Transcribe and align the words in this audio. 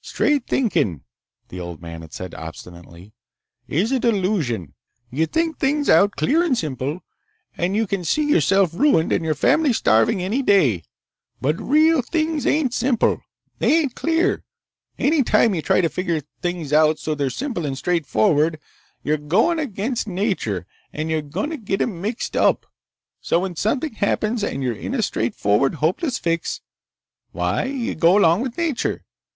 "Straight 0.00 0.48
thinkin'," 0.48 1.02
the 1.48 1.60
old 1.60 1.80
man 1.80 2.00
had 2.02 2.12
said 2.12 2.34
obstinately, 2.34 3.12
"is 3.68 3.92
a 3.92 4.00
delusion. 4.00 4.74
You 5.12 5.26
think 5.26 5.58
things 5.60 5.88
out 5.88 6.16
clear 6.16 6.42
and 6.42 6.58
simple, 6.58 7.04
and 7.56 7.76
you 7.76 7.86
can 7.86 8.02
see 8.02 8.28
yourself 8.28 8.74
ruined 8.74 9.12
and 9.12 9.24
your 9.24 9.36
family 9.36 9.72
starving 9.72 10.20
any 10.20 10.42
day! 10.42 10.82
But 11.40 11.60
real 11.60 12.02
things 12.02 12.48
ain't 12.48 12.74
simple! 12.74 13.20
They 13.60 13.78
ain't 13.78 13.94
clear! 13.94 14.42
Any 14.98 15.22
time 15.22 15.54
you 15.54 15.62
try 15.62 15.80
to 15.82 15.88
figure 15.88 16.20
things 16.42 16.72
out 16.72 16.98
so 16.98 17.14
they're 17.14 17.30
simple 17.30 17.64
and 17.64 17.78
straightforward, 17.78 18.58
you're 19.04 19.16
goin' 19.16 19.60
against 19.60 20.08
nature 20.08 20.66
and 20.92 21.10
you're 21.10 21.22
going 21.22 21.50
to 21.50 21.56
get 21.56 21.80
'em 21.80 22.00
mixed 22.02 22.36
up! 22.36 22.66
So 23.20 23.38
when 23.38 23.54
something 23.54 23.92
happens 23.94 24.42
and 24.42 24.64
you're 24.64 24.74
in 24.74 24.94
a 24.96 25.00
straightforward, 25.02 25.76
hopeless 25.76 26.18
fix—why, 26.18 27.66
you 27.66 27.94
go 27.94 28.18
along 28.18 28.40
with 28.42 28.58
nature! 28.58 29.04